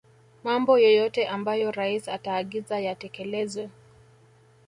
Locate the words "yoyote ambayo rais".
0.79-2.07